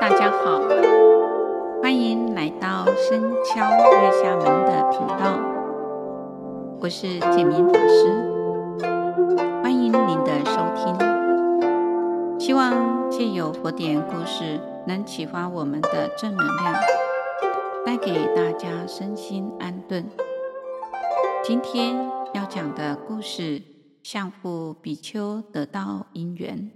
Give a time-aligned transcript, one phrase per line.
[0.00, 0.62] 大家好，
[1.82, 5.38] 欢迎来到深敲月下门的频道，
[6.80, 8.80] 我是简明法师，
[9.62, 12.40] 欢迎您的收听。
[12.40, 16.74] 希望借由佛典故事，能启发我们的正能量，
[17.84, 20.02] 带给大家身心安顿。
[21.44, 21.94] 今天
[22.32, 23.60] 要讲的故事，
[24.02, 26.70] 相复比丘得到因缘。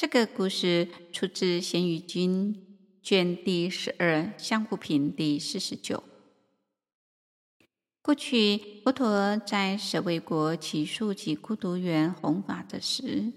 [0.00, 2.54] 这个故事出自《贤愚经》
[3.02, 6.02] 卷第十二《相复品》第四十九。
[8.00, 13.30] 过去佛陀在舍卫国起诉及孤独园弘法的时，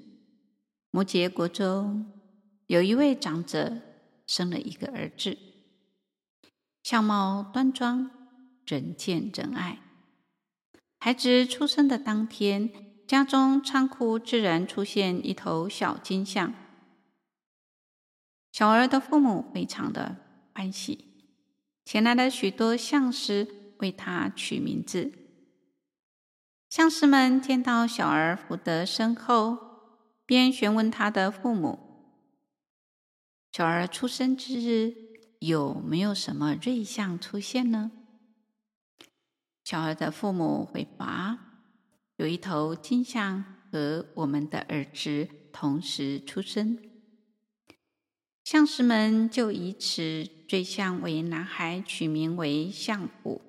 [0.90, 2.10] 摩羯国中
[2.68, 3.82] 有一位长者
[4.26, 5.38] 生了一个儿子，
[6.82, 8.10] 相貌端庄，
[8.66, 9.82] 人见人爱。
[10.98, 16.54] 孩子出生的当天，家中仓库自然出现一头小金象，
[18.52, 20.16] 小儿的父母非常的
[20.54, 21.26] 欢喜，
[21.84, 23.48] 请来了许多相师
[23.80, 25.12] 为他取名字。
[26.70, 29.58] 相师们见到小儿福德深厚，
[30.26, 31.78] 便询问他的父母：
[33.52, 34.96] 小儿出生之日
[35.40, 37.92] 有没有什么瑞相出现呢？
[39.64, 41.53] 小儿的父母回答。
[42.24, 46.80] 有一头金象和我们的儿子同时出生，
[48.46, 53.42] 相师们就以此瑞相为男孩取名为相虎。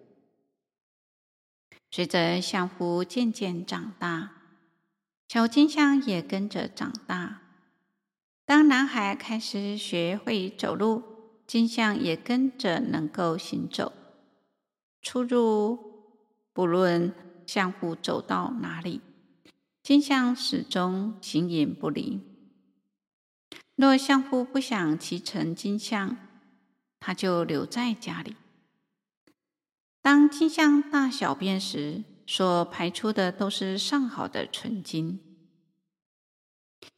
[1.88, 4.42] 随着相虎渐渐长大，
[5.28, 7.42] 小金象也跟着长大。
[8.44, 11.04] 当男孩开始学会走路，
[11.46, 13.92] 金象也跟着能够行走。
[15.00, 15.78] 出入
[16.52, 17.14] 不论。
[17.46, 19.00] 相复走到哪里，
[19.82, 22.20] 金相始终形影不离。
[23.76, 26.16] 若相复不想骑乘金相，
[27.00, 28.36] 他就留在家里。
[30.00, 35.20] 当金相大小便时，所排出的都是上好的纯金。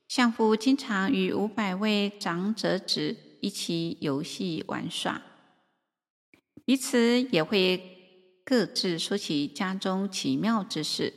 [0.06, 5.22] 相夫经常与五百位长者子一起游戏玩耍，
[6.64, 7.94] 彼此也会。
[8.48, 11.12] 各自说起家中奇妙之事。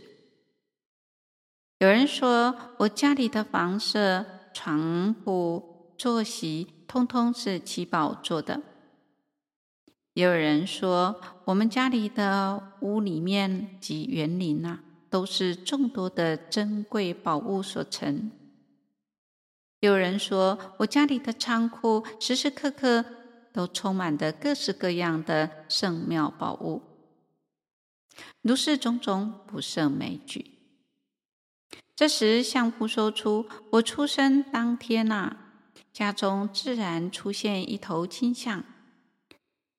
[1.77, 8.63] 有人说，我家里的房舍、床铺、坐席，通通是七宝做的。
[10.13, 14.79] 有人说，我们家里的屋里面及园林啊，
[15.11, 18.31] 都是众多的珍贵宝物所成。
[19.81, 23.05] 有人说，我家里的仓库时时刻刻
[23.53, 26.81] 都充满着各式各样的圣妙宝物。
[28.41, 30.57] 如是种种不胜枚举。
[31.95, 35.37] 这时，相夫说出：“我出生当天呐、啊，
[35.91, 38.63] 家中自然出现一头金象。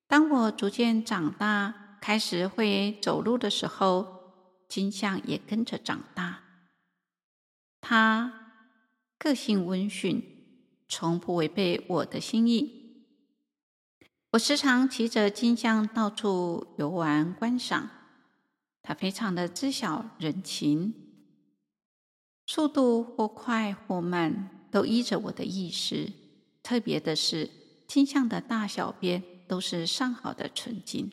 [0.07, 4.21] 当我逐渐长大，开始会走路的时候，
[4.67, 6.43] 金象也跟着长大。
[7.81, 8.59] 他
[9.17, 10.23] 个性温驯，
[10.87, 13.07] 从不违背我的心意。
[14.33, 17.89] 我时常骑着金象到处游玩观赏。”
[18.83, 20.93] 他非常的知晓人情，
[22.47, 26.11] 速度或快或慢，都依着我的意思。
[26.63, 27.49] 特别的是，
[27.87, 31.11] 金象的大小便都是上好的纯金。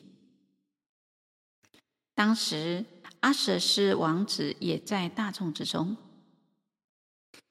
[2.13, 2.85] 当时
[3.21, 5.95] 阿闍世王子也在大众之中，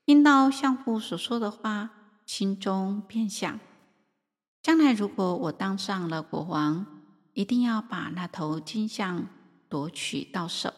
[0.04, 1.90] 听到相父所说的话，
[2.26, 3.58] 心中便想：
[4.62, 6.84] 将来如果我当上了国王，
[7.34, 9.28] 一定要把那头金象。
[9.68, 10.72] 夺取到手。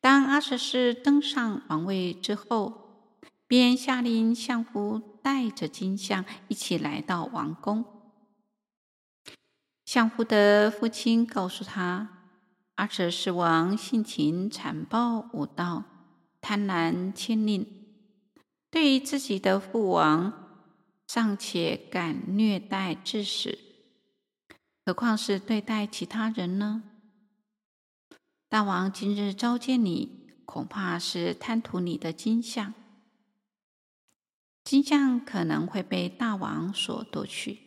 [0.00, 3.10] 当阿舍世登上王位之后，
[3.46, 7.84] 便下令相夫带着金象一起来到王宫。
[9.84, 12.08] 相夫的父亲告诉他，
[12.74, 15.84] 阿舍世王性情残暴无道，
[16.40, 17.66] 贪婪慳吝，
[18.70, 20.32] 对于自己的父王
[21.08, 23.65] 尚且敢虐待致死。
[24.86, 26.84] 何况是对待其他人呢？
[28.48, 32.72] 大王今日召见你，恐怕是贪图你的金象，
[34.62, 37.58] 金象可能会被大王所夺取。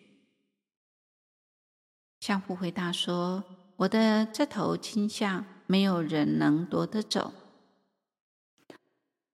[2.22, 3.44] 相父回答说
[3.76, 7.34] ：“我的这头金象，没有人能夺得走。”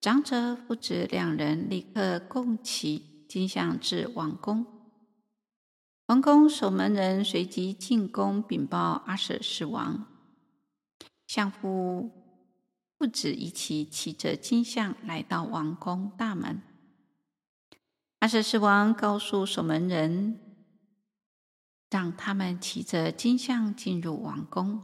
[0.01, 4.74] 长者父子两人立刻共骑金象至王宫。
[6.07, 10.05] 王宫守门人随即进宫禀报阿舍世王，
[11.25, 12.11] 相夫
[12.95, 16.61] 父子一起骑着金象来到王宫大门。
[18.19, 20.39] 阿舍世王告诉守门人，
[21.89, 24.83] 让他们骑着金象进入王宫。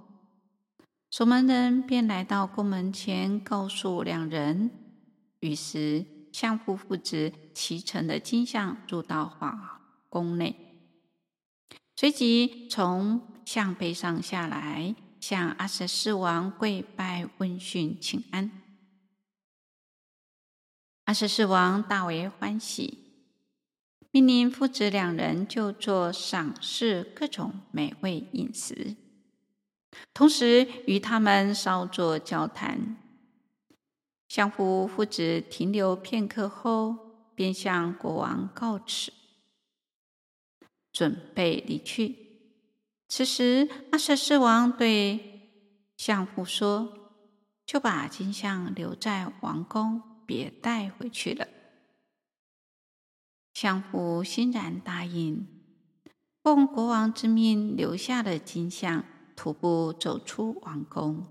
[1.12, 4.72] 守门人便来到宫门前，告诉两人。
[5.42, 6.04] 于是
[6.34, 10.71] 相父父子骑乘的金象入到皇宫内，
[12.02, 18.50] 随即从象背上下来，向阿闍世王跪拜问讯请安。
[21.04, 22.98] 阿闍世王大为欢喜。
[24.10, 28.96] 命令父子两人就坐赏识各种美味饮食，
[30.12, 32.98] 同时与他们稍作交谈。
[34.28, 36.96] 相父父子停留片刻后，
[37.36, 39.14] 便向国王告辞，
[40.92, 42.16] 准备离去。
[43.08, 45.50] 此时，阿舍世王对
[45.98, 47.12] 相父说
[47.66, 51.48] ：“就把金象留在王宫，别带回去了。”
[53.54, 55.46] 相父欣然答应，
[56.42, 59.04] 奉国王之命留下了金象，
[59.36, 61.28] 徒步走出王宫。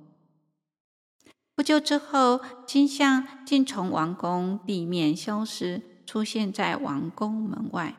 [1.55, 7.97] 不久之后，金象竟从王宫地面消失，出现在王宫门外。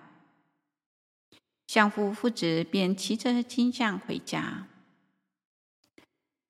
[1.72, 4.68] 相父父子便骑着金象回家。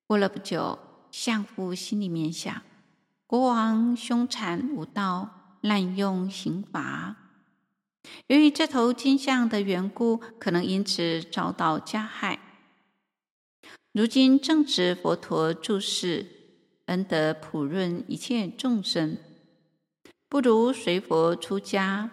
[0.04, 0.80] 过了不久，
[1.12, 2.60] 相父心里面想：
[3.28, 7.14] 国王凶残无道，滥用刑罚。
[8.26, 12.40] 由于这头金象的缘故，可能因此遭到加害。
[13.92, 16.26] 如今正值佛陀住世，
[16.86, 19.16] 恩德普润一切众生，
[20.28, 22.10] 不如随佛出家，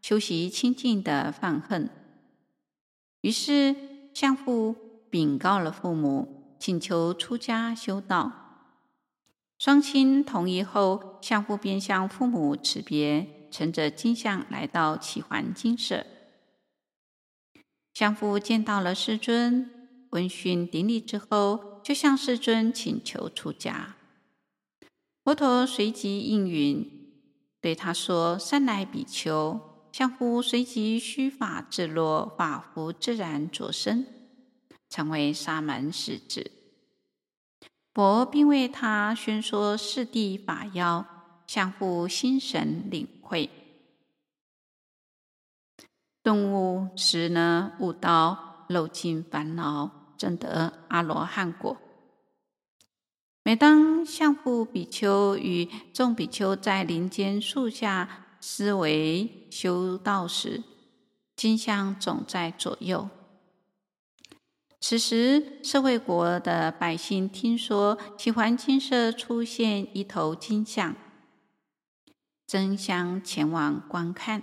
[0.00, 1.90] 修习清净的放恨。
[3.22, 3.74] 于是
[4.14, 4.76] 相父
[5.10, 8.30] 禀告了父母，请求出家修道。
[9.58, 13.38] 双亲同意后，相父便向父母辞别。
[13.52, 16.06] 乘着金象来到只桓精舍，
[17.92, 19.70] 相父见到了世尊，
[20.08, 23.96] 闻讯顶礼之后，就向世尊请求出家。
[25.22, 26.90] 佛陀随即应允，
[27.60, 29.60] 对他说：“善来比丘。”
[29.92, 34.06] 相父随即须发自落，发服自然着身，
[34.88, 36.50] 成为沙门弟子。
[37.94, 41.06] 佛并为他宣说四谛法要。
[41.44, 43.50] 相父心神领会，
[46.22, 51.76] 顿悟时呢，悟道漏尽烦恼，证得阿罗汉果。
[53.42, 60.64] 每当相父比丘与众比丘在林间树下思维修道时，
[61.36, 63.08] 金象总在左右。
[64.80, 70.96] 此时，社会国的百姓听说只桓金舍出现一头金象。
[72.44, 74.42] 争相前往观看，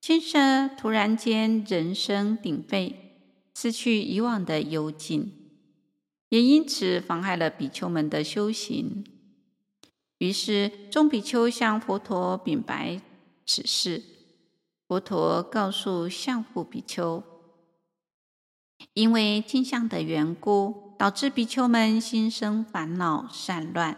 [0.00, 3.20] 金舍突然间人声鼎沸，
[3.54, 5.30] 失去以往的幽静，
[6.30, 9.04] 也因此妨害了比丘们的修行。
[10.20, 13.00] 于是众比丘向佛陀禀白
[13.46, 14.02] 此事，
[14.86, 17.22] 佛陀告诉相父比丘，
[18.92, 23.96] 因为金像的缘故，导致比丘们心生烦恼散乱。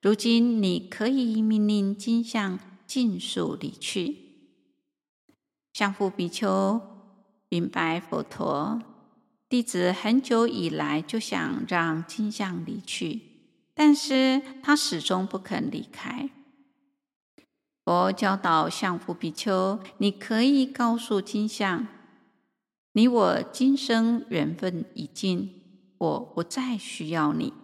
[0.00, 2.56] 如今你可以命令金象
[2.86, 4.16] 尽数离去。
[5.72, 6.80] 相父比丘
[7.48, 8.80] 禀白佛陀：
[9.48, 13.27] 弟子很久以来就想让金像离去，
[13.78, 16.28] 但是他始终不肯离开。
[17.84, 21.86] 佛教导相父比丘：你可以告诉金相，
[22.94, 25.62] 你我今生缘分已尽，
[25.96, 27.54] 我不再需要你。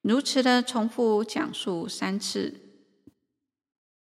[0.00, 2.58] 如此的重复讲述三次，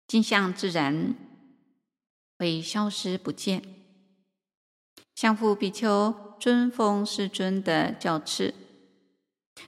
[0.07, 1.15] 金相自然
[2.37, 3.63] 会消失不见。
[5.15, 8.53] 相父比丘尊奉世尊的教敕，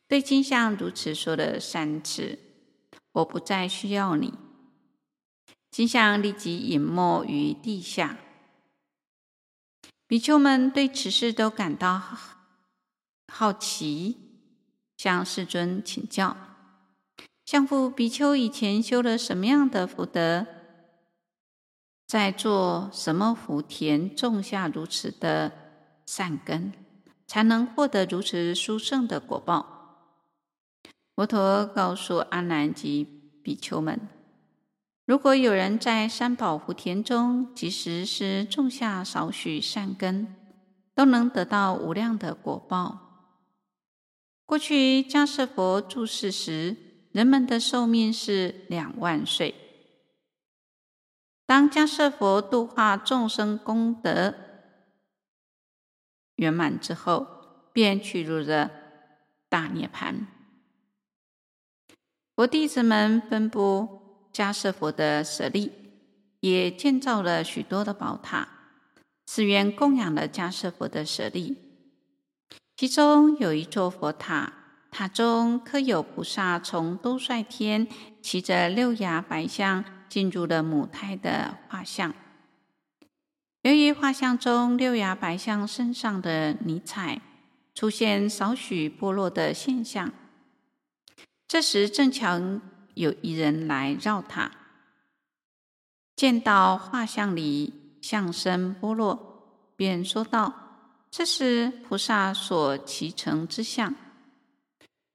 [0.08, 2.40] 对金像如此说了三次
[3.14, 4.34] ：“我不再需要你。”
[5.72, 8.18] 金象立即隐没于地下。
[10.08, 12.02] 比丘们对此事都感到
[13.28, 14.18] 好奇。
[14.98, 16.36] 向世尊请教：
[17.46, 20.48] 相父比丘以前修了什么样的福德，
[22.08, 25.52] 在做什么福田，种下如此的
[26.08, 26.74] 善根，
[27.28, 29.77] 才能获得如此殊胜的果报？
[31.18, 33.04] 佛陀告诉阿难及
[33.44, 34.00] 比丘们：
[35.04, 40.36] 如果有人在三宝福田中，即使是种下少许善根，
[40.94, 43.34] 都能得到无量的果报。
[44.46, 46.78] 过去迦叶佛住世时，
[47.12, 49.56] 人们的寿命是两万岁。
[51.48, 54.36] 当迦叶佛度化众生功德
[56.36, 57.26] 圆满之后，
[57.74, 58.70] 便去入了
[59.50, 60.28] 大涅槃。
[62.38, 65.72] 佛弟子们分布迦舍佛的舍利，
[66.40, 68.48] 也建造了许多的宝塔，
[69.26, 71.58] 寺院供养了迦舍佛的舍利。
[72.76, 74.54] 其中有一座佛塔，
[74.92, 77.88] 塔中刻有菩萨从兜率天
[78.22, 82.14] 骑着六牙白象进入了母胎的画像。
[83.64, 87.20] 由于画像中六牙白象身上的泥彩
[87.74, 90.14] 出现少许剥落的现象，
[91.48, 92.60] 这时正巧
[92.94, 94.52] 有一人来绕塔，
[96.16, 100.64] 见到画像里象身剥落，便说道。
[101.10, 103.96] 这是菩萨所骑乘之象，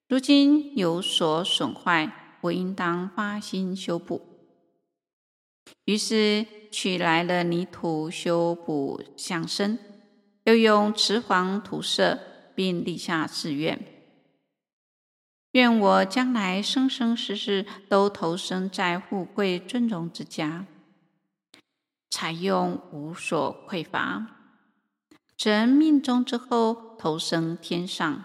[0.09, 4.23] 如今有所损坏，我应当发心修补。
[5.85, 9.79] 于是取来了泥土修补象身，
[10.45, 12.19] 又用瓷黄涂色，
[12.55, 13.79] 并立下誓愿：
[15.53, 20.65] 愿我将来生生世世都投生在富贵尊荣之家，
[22.11, 24.27] 财用无所匮乏。
[25.37, 28.25] 则命中之后投生天上，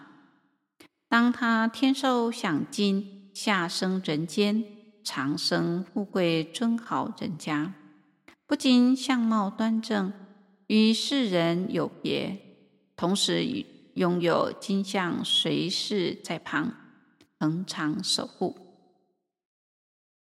[1.10, 4.64] 当他天寿享尽，下生人间，
[5.04, 7.74] 长生富贵尊好人家。
[8.46, 10.14] 不仅相貌端正，
[10.68, 12.38] 与世人有别，
[12.96, 13.44] 同时
[13.96, 16.72] 拥有金像随侍在旁，
[17.40, 18.56] 恒常守护。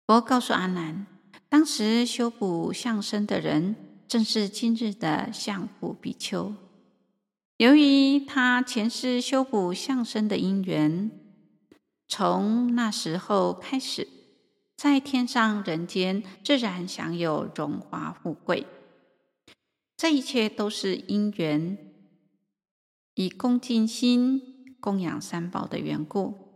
[0.07, 1.07] 佛告诉阿难，
[1.49, 6.55] 当时修补象身的人，正是今日的相复比丘。
[7.59, 11.11] 由于他前世修补象身的因缘，
[12.07, 14.09] 从那时候开始，
[14.77, 18.67] 在天上人间自然享有荣华富贵。
[19.97, 21.77] 这一切都是因缘，
[23.15, 26.48] 以恭敬心供养三宝的缘故。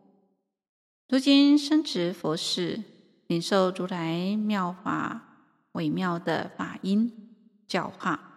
[1.08, 2.82] 如今深植佛事，
[3.26, 7.34] 领受如来妙法微妙的法音
[7.68, 8.28] 教化。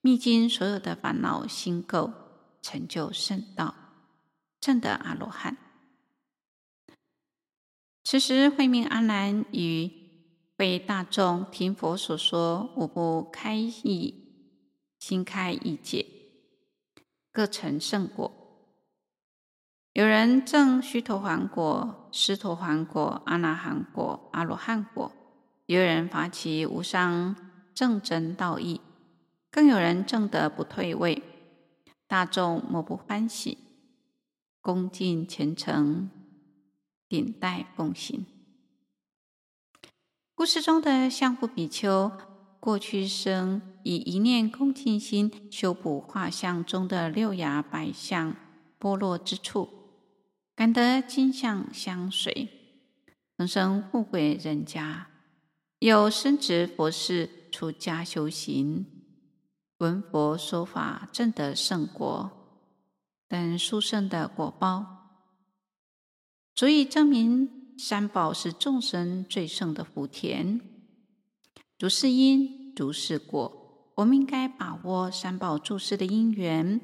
[0.00, 2.12] 历经所有的烦恼心垢，
[2.62, 3.74] 成就圣道，
[4.60, 5.56] 证得阿罗汉。
[8.04, 9.90] 此时慧命阿难与
[10.58, 14.14] 为大众听佛所说，无不开意，
[15.00, 16.06] 心开意解，
[17.32, 18.37] 各成圣果。
[19.92, 25.10] 有人证须陀洹果、斯陀洹果、阿那含果、阿罗汉果；
[25.66, 27.34] 有人发起无上
[27.74, 28.80] 正真道义。
[29.50, 31.22] 更有人证得不退位，
[32.06, 33.56] 大众莫不欢喜，
[34.60, 36.10] 恭敬虔诚，
[37.08, 38.26] 顶戴奉行。
[40.34, 42.12] 故事中的相复比丘，
[42.60, 48.36] 过去生以一念恭敬心修补画像中的六牙白象
[48.78, 49.77] 剥落之处，
[50.58, 52.48] 感得金像相随，
[53.36, 55.06] 恒生富贵人家，
[55.78, 58.84] 又深植佛事，出家修行。
[59.76, 62.28] 闻佛说法，证得圣果
[63.28, 65.20] 等殊胜的果报，
[66.56, 70.60] 足以证明三宝是众生最胜的福田。
[71.78, 76.80] 如是因，如是果，我们应该把握三宝住世的因缘，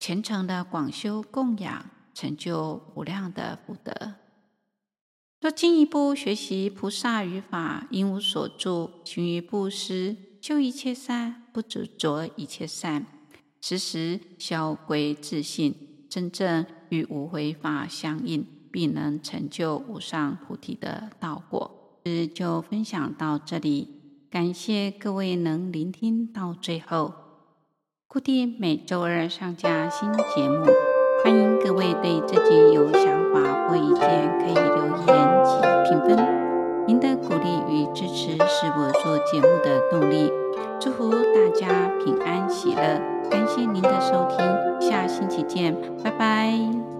[0.00, 4.14] 虔诚的广修供养，成就无量的福德。
[5.40, 11.42] 若进一步学习菩萨语法，应无所住，行于布施，修一切善。
[11.54, 13.06] 不执着一切善，
[13.60, 22.00] 时时消归自信，真正与无为法相应，必能成就无上菩提的道果。
[22.02, 27.14] 这就分享到这里，感谢各位能聆听到最后。
[28.08, 30.66] 固定每周二上架新节目，
[31.24, 36.18] 欢迎各位对自己有想法或意见可以留言及评分。
[36.86, 40.30] 您的鼓励与支持是我做节目的动力。
[40.78, 43.00] 祝福大家平安喜乐，
[43.30, 44.38] 感谢您的收听，
[44.78, 46.93] 下星期见，拜拜。